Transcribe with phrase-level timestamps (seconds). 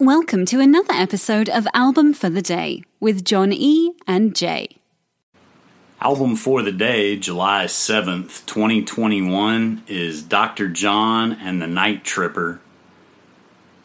[0.00, 3.94] Welcome to another episode of Album for the Day with John E.
[4.06, 4.76] and Jay.
[6.00, 10.68] Album for the day, July 7th, 2021, is Dr.
[10.68, 12.60] John and the Night Tripper,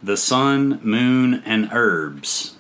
[0.04, 2.58] The Sun, Moon, and Herbs.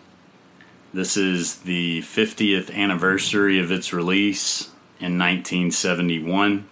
[0.92, 6.68] This is the 50th anniversary of its release in 1971,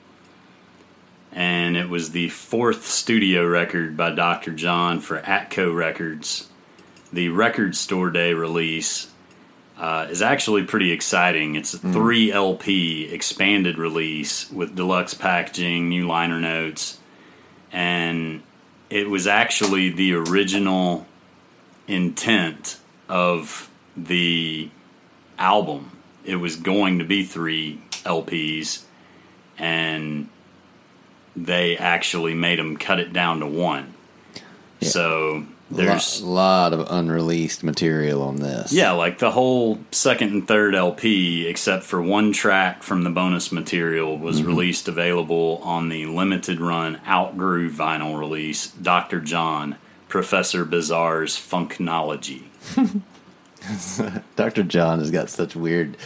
[1.31, 4.51] and it was the fourth studio record by Dr.
[4.51, 6.47] John for Atco Records.
[7.13, 9.09] The Record Store Day release
[9.77, 11.55] uh, is actually pretty exciting.
[11.55, 16.99] It's a three LP expanded release with deluxe packaging, new liner notes,
[17.71, 18.43] and
[18.89, 21.05] it was actually the original
[21.87, 22.77] intent
[23.09, 24.69] of the
[25.37, 25.97] album.
[26.23, 28.83] It was going to be three LPs,
[29.57, 30.29] and
[31.35, 33.93] they actually made them cut it down to one.
[34.81, 38.71] So there's a lot of unreleased material on this.
[38.71, 43.51] yeah, like the whole second and third LP, except for one track from the bonus
[43.51, 44.47] material, was mm-hmm.
[44.47, 49.19] released available on the limited run Outgrew vinyl release, Dr.
[49.19, 52.43] John, Professor Bizarre's Funknology.
[54.35, 54.63] Dr.
[54.63, 55.97] John has got such weird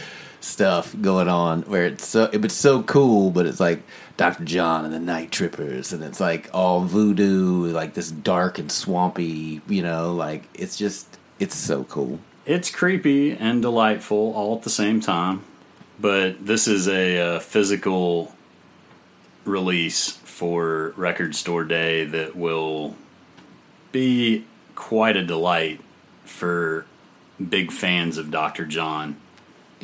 [0.46, 3.82] stuff going on where it's so it's so cool, but it's like
[4.16, 4.44] Dr.
[4.44, 9.60] John and the Night Trippers, and it's like all voodoo, like this dark and swampy,
[9.68, 12.20] you know, like it's just it's so cool.
[12.44, 15.42] It's creepy and delightful all at the same time,
[15.98, 18.34] but this is a, uh physical
[19.44, 22.96] release for Record Store Day that will
[23.92, 25.80] be quite a delight
[26.24, 26.86] for
[27.48, 28.66] big fans of Dr.
[28.66, 29.16] John.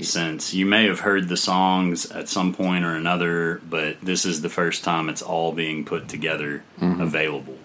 [0.01, 4.41] Since you may have heard the songs at some point or another, but this is
[4.41, 7.59] the first time it's all being put together available.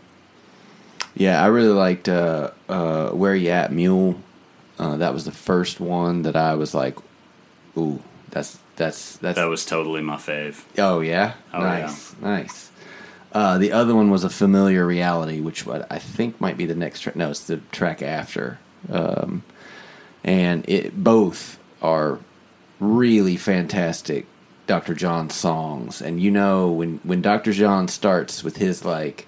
[1.16, 4.20] Yeah, I really liked uh, uh, Where You At Mule.
[4.78, 6.98] Uh, that was the first one that I was like,
[7.78, 10.64] ooh, that's that's that's That was totally my fave.
[10.78, 12.72] Oh yeah, Oh, nice, nice.
[13.32, 16.76] Uh, the other one was a familiar reality, which what I think might be the
[16.76, 17.16] next track.
[17.16, 18.60] No, it's the track after,
[18.92, 19.44] um,
[20.24, 22.20] and it both are
[22.80, 24.26] really fantastic.
[24.66, 24.94] Dr.
[24.94, 27.54] John songs, and you know when when Dr.
[27.54, 29.26] John starts with his like,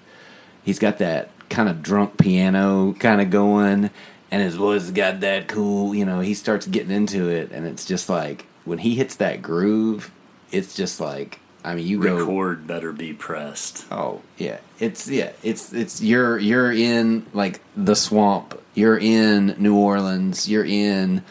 [0.62, 3.90] he's got that kind of drunk piano kind of going,
[4.30, 5.94] and his voice has got that cool.
[5.94, 9.40] You know, he starts getting into it, and it's just like when he hits that
[9.40, 10.10] groove,
[10.52, 12.16] it's just like I mean, you go.
[12.16, 13.84] Record better be pressed.
[13.90, 18.60] Oh yeah, it's yeah, it's it's you're you're in like the swamp.
[18.74, 20.48] You're in New Orleans.
[20.48, 21.22] You're in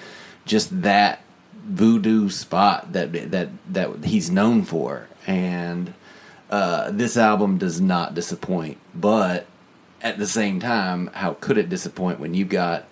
[0.50, 1.22] just that
[1.54, 5.94] voodoo spot that that that he's known for, and
[6.50, 8.78] uh, this album does not disappoint.
[8.94, 9.46] But
[10.02, 12.86] at the same time, how could it disappoint when you got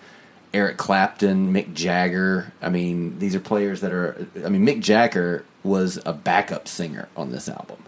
[0.54, 2.52] Eric Clapton, Mick Jagger?
[2.62, 4.26] I mean, these are players that are.
[4.44, 7.82] I mean, Mick Jagger was a backup singer on this album.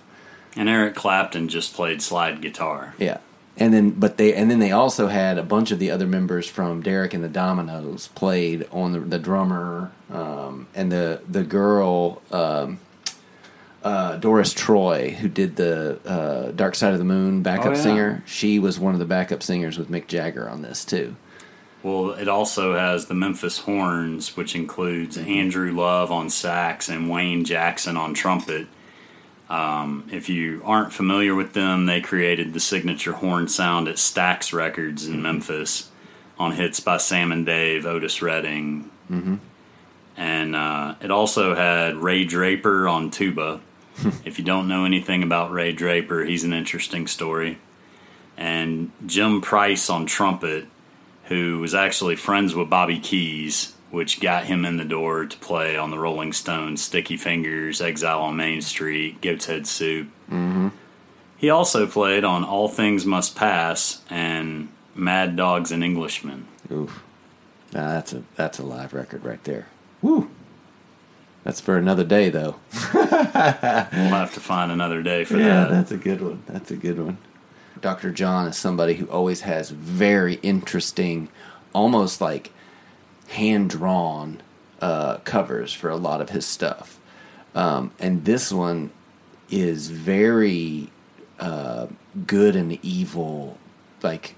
[0.56, 2.94] And Eric Clapton just played slide guitar.
[2.98, 3.18] Yeah.
[3.60, 6.48] And then, but they, and then they also had a bunch of the other members
[6.48, 12.22] from Derek and the Dominos played on the, the drummer, um, and the the girl
[12.32, 12.78] um,
[13.84, 17.82] uh, Doris Troy, who did the uh, Dark Side of the Moon backup Oh, yeah.
[17.82, 18.22] singer.
[18.26, 21.16] She was one of the backup singers with Mick Jagger on this too.
[21.82, 27.44] Well, it also has the Memphis Horns, which includes Andrew Love on sax and Wayne
[27.44, 28.68] Jackson on trumpet.
[29.50, 34.52] Um, if you aren't familiar with them, they created the signature horn sound at Stax
[34.52, 35.90] Records in Memphis
[36.38, 38.90] on hits by Sam and Dave, Otis Redding.
[39.10, 39.36] Mm-hmm.
[40.16, 43.60] And uh, it also had Ray Draper on tuba.
[44.24, 47.58] if you don't know anything about Ray Draper, he's an interesting story.
[48.36, 50.66] And Jim Price on trumpet
[51.30, 55.76] who was actually friends with Bobby Keys, which got him in the door to play
[55.76, 60.08] on the Rolling Stones, Sticky Fingers, Exile on Main Street, Goat's Head Soup.
[60.30, 60.68] Mm-hmm.
[61.36, 66.46] He also played on All Things Must Pass and Mad Dogs and Englishmen.
[66.70, 67.02] Oof,
[67.72, 69.66] nah, that's a that's a live record right there.
[70.02, 70.30] Woo.
[71.42, 72.56] That's for another day, though.
[72.92, 75.70] We'll have to find another day for Yeah, that.
[75.70, 76.42] that's a good one.
[76.46, 77.16] That's a good one.
[77.80, 78.10] Dr.
[78.10, 81.28] John is somebody who always has very interesting,
[81.72, 82.52] almost like
[83.30, 84.42] hand drawn
[84.80, 86.98] uh, covers for a lot of his stuff.
[87.54, 88.90] Um, and this one
[89.50, 90.90] is very
[91.38, 91.86] uh,
[92.26, 93.58] good and evil.
[94.02, 94.34] Like,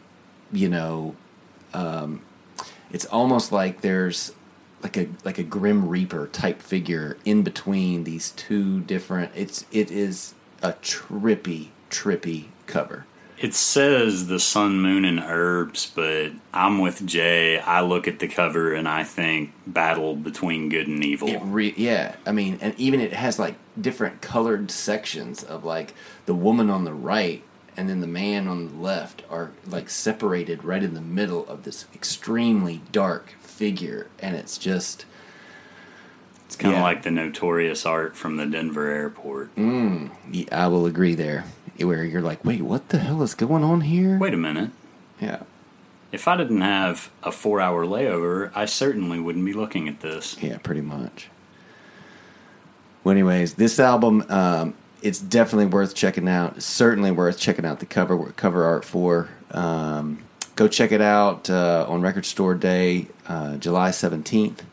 [0.51, 1.17] you know,
[1.75, 2.23] um,
[2.91, 4.33] it's almost like there's
[4.83, 9.93] like a like a grim reaper type figure in between these two different it's it
[9.93, 13.07] is a trippy trippy cover
[13.43, 17.59] It says the sun, moon, and herbs, but I'm with Jay.
[17.59, 21.41] I look at the cover and I think battle between good and evil.
[21.41, 25.93] Re- yeah, I mean, and even it has like different colored sections of like
[26.27, 27.43] the woman on the right
[27.77, 31.65] and then the man on the left are like separated right in the middle of
[31.65, 35.05] this extremely dark figure, and it's just
[36.47, 36.85] it's kind of yeah.
[36.85, 39.55] like the notorious art from the Denver airport.
[39.57, 41.45] Mm, yeah, I will agree there.
[41.79, 44.19] Where you're like, wait, what the hell is going on here?
[44.19, 44.71] Wait a minute.
[45.21, 45.43] Yeah,
[46.11, 50.37] If I didn't have a four hour layover, I certainly wouldn't be looking at this.
[50.43, 51.29] yeah, pretty much.
[53.05, 56.63] Well, anyways, this album, um, it's definitely worth checking out.
[56.63, 59.29] Certainly worth checking out the cover cover art for.
[59.51, 60.25] Um,
[60.57, 64.65] go check it out uh, on Record Store Day, uh, July seventeenth.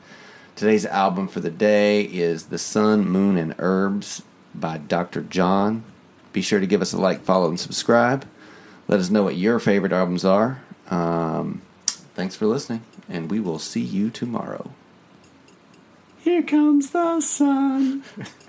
[0.56, 4.22] Today's album for the day is "The Sun, Moon, and Herbs"
[4.54, 5.22] by Dr.
[5.22, 5.84] John.
[6.34, 8.26] Be sure to give us a like, follow, and subscribe.
[8.88, 10.62] Let us know what your favorite albums are.
[10.90, 11.62] Um,
[12.16, 14.72] thanks for listening, and we will see you tomorrow.
[16.20, 18.04] Here comes the sun.